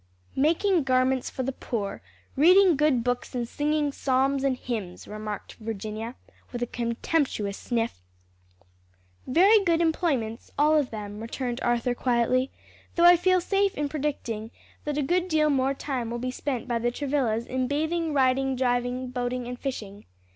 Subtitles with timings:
[0.35, 2.01] "Making garments for the poor,
[2.35, 6.15] reading good books and singing psalms and hymns," remarked Virginia
[6.51, 8.01] with a contemptuous sniff.
[9.27, 12.49] "Very good employments, all of them," returned Arthur quietly,
[12.95, 14.49] "though I feel safe in predicting
[14.85, 18.55] that a good deal more time will be spent by the Travillas in bathing, riding,
[18.55, 20.05] driving, boating and fishing.